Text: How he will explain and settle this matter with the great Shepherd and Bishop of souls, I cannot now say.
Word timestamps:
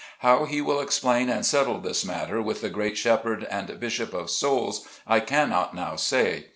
How 0.21 0.45
he 0.45 0.61
will 0.61 0.79
explain 0.79 1.29
and 1.29 1.45
settle 1.45 1.79
this 1.79 2.03
matter 2.03 2.41
with 2.41 2.61
the 2.61 2.71
great 2.71 2.97
Shepherd 2.97 3.43
and 3.51 3.79
Bishop 3.79 4.15
of 4.15 4.31
souls, 4.31 4.83
I 5.05 5.19
cannot 5.19 5.75
now 5.75 5.95
say. 5.95 6.47